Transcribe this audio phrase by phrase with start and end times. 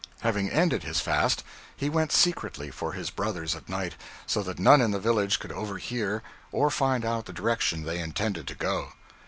[0.21, 1.43] Having ended his fast,
[1.77, 3.93] he went secretly for his brothers at night,
[4.25, 8.47] so that none in the village could overhear or find out the direction they intended
[8.47, 8.93] to go.